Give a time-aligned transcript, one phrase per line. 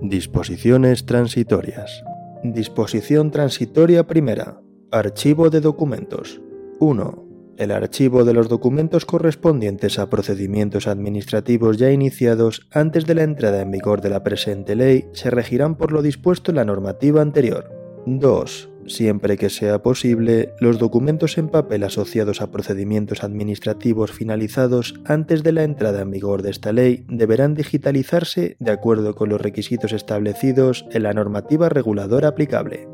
[0.00, 2.02] Disposiciones transitorias.
[2.42, 4.60] Disposición transitoria primera.
[4.90, 6.40] Archivo de documentos.
[6.80, 7.54] 1.
[7.58, 13.62] El archivo de los documentos correspondientes a procedimientos administrativos ya iniciados antes de la entrada
[13.62, 17.70] en vigor de la presente ley se regirán por lo dispuesto en la normativa anterior.
[18.06, 18.71] 2.
[18.86, 25.52] Siempre que sea posible, los documentos en papel asociados a procedimientos administrativos finalizados antes de
[25.52, 30.84] la entrada en vigor de esta ley deberán digitalizarse de acuerdo con los requisitos establecidos
[30.90, 32.88] en la normativa reguladora aplicable.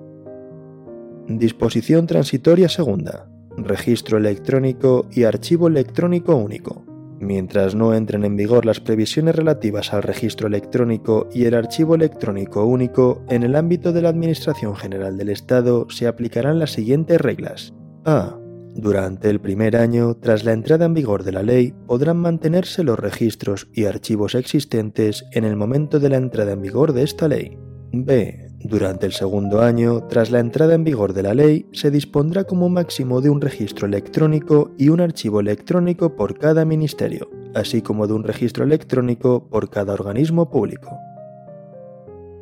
[1.26, 3.28] Disposición transitoria segunda.
[3.56, 6.87] Registro electrónico y archivo electrónico único.
[7.20, 12.64] Mientras no entren en vigor las previsiones relativas al registro electrónico y el archivo electrónico
[12.64, 17.74] único, en el ámbito de la Administración General del Estado se aplicarán las siguientes reglas.
[18.04, 18.38] A.
[18.74, 22.98] Durante el primer año, tras la entrada en vigor de la ley, podrán mantenerse los
[22.98, 27.58] registros y archivos existentes en el momento de la entrada en vigor de esta ley.
[27.92, 28.47] B.
[28.60, 32.68] Durante el segundo año, tras la entrada en vigor de la ley, se dispondrá como
[32.68, 38.14] máximo de un registro electrónico y un archivo electrónico por cada ministerio, así como de
[38.14, 40.90] un registro electrónico por cada organismo público.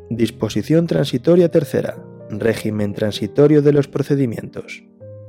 [0.09, 1.97] Disposición transitoria tercera.
[2.29, 4.83] Régimen transitorio de los procedimientos.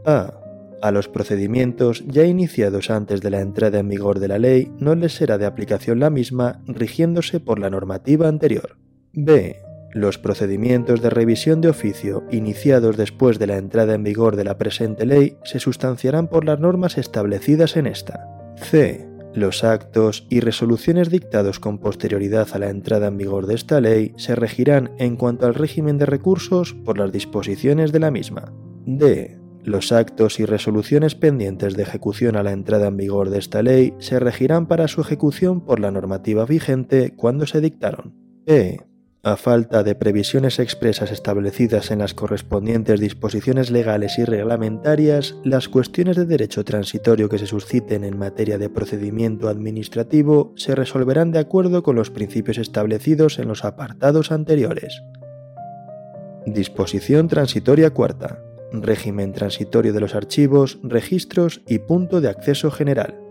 [0.06, 0.40] A.
[0.80, 4.94] A los procedimientos ya iniciados antes de la entrada en vigor de la ley no
[4.94, 8.78] les será de aplicación la misma rigiéndose por la normativa anterior.
[9.12, 9.67] B.
[9.92, 14.58] Los procedimientos de revisión de oficio iniciados después de la entrada en vigor de la
[14.58, 18.26] presente ley se sustanciarán por las normas establecidas en esta.
[18.56, 19.08] C.
[19.34, 24.12] Los actos y resoluciones dictados con posterioridad a la entrada en vigor de esta ley
[24.16, 28.52] se regirán en cuanto al régimen de recursos por las disposiciones de la misma.
[28.84, 29.38] D.
[29.62, 33.94] Los actos y resoluciones pendientes de ejecución a la entrada en vigor de esta ley
[33.98, 38.14] se regirán para su ejecución por la normativa vigente cuando se dictaron.
[38.46, 38.87] E.
[39.24, 46.16] A falta de previsiones expresas establecidas en las correspondientes disposiciones legales y reglamentarias, las cuestiones
[46.16, 51.82] de derecho transitorio que se susciten en materia de procedimiento administrativo se resolverán de acuerdo
[51.82, 55.02] con los principios establecidos en los apartados anteriores.
[56.46, 58.38] Disposición transitoria cuarta.
[58.70, 63.27] Régimen transitorio de los archivos, registros y punto de acceso general.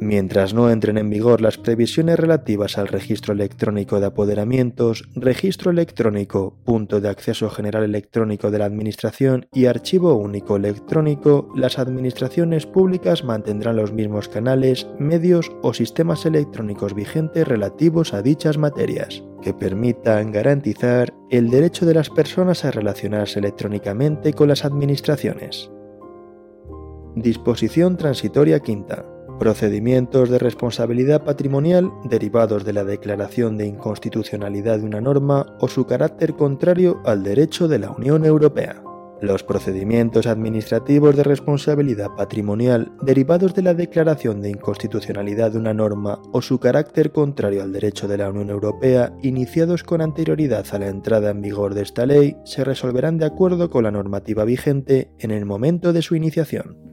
[0.00, 6.56] Mientras no entren en vigor las previsiones relativas al registro electrónico de apoderamientos, registro electrónico,
[6.64, 13.24] punto de acceso general electrónico de la Administración y archivo único electrónico, las administraciones públicas
[13.24, 20.32] mantendrán los mismos canales, medios o sistemas electrónicos vigentes relativos a dichas materias, que permitan
[20.32, 25.70] garantizar el derecho de las personas a relacionarse electrónicamente con las administraciones.
[27.16, 29.04] Disposición transitoria quinta
[29.40, 35.86] procedimientos de responsabilidad patrimonial derivados de la declaración de inconstitucionalidad de una norma o su
[35.86, 38.82] carácter contrario al derecho de la Unión Europea.
[39.22, 46.20] Los procedimientos administrativos de responsabilidad patrimonial derivados de la declaración de inconstitucionalidad de una norma
[46.32, 50.88] o su carácter contrario al derecho de la Unión Europea iniciados con anterioridad a la
[50.88, 55.30] entrada en vigor de esta ley se resolverán de acuerdo con la normativa vigente en
[55.30, 56.89] el momento de su iniciación.